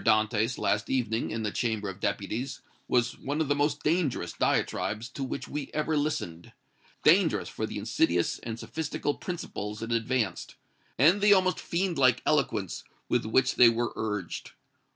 DANTÈS, 0.03 0.57
last 0.57 0.89
evening, 0.89 1.29
in 1.29 1.43
the 1.43 1.51
Chamber 1.51 1.87
of 1.87 1.99
Deputies, 1.99 2.61
was 2.87 3.19
one 3.19 3.39
of 3.39 3.49
the 3.49 3.55
most 3.55 3.83
dangerous 3.83 4.33
diatribes 4.33 5.07
to 5.09 5.23
which 5.23 5.47
we 5.47 5.69
ever 5.75 5.95
listened 5.95 6.53
dangerous 7.03 7.47
for 7.47 7.67
the 7.67 7.77
insidious 7.77 8.39
and 8.39 8.57
sophistical 8.57 9.13
principles 9.13 9.83
it 9.83 9.91
advanced, 9.91 10.55
and 10.97 11.21
the 11.21 11.33
almost 11.35 11.59
fiend 11.59 11.99
like 11.99 12.23
eloquence 12.25 12.83
with 13.09 13.25
which 13.27 13.57
they 13.57 13.69
were 13.69 13.93
urged. 13.95 14.53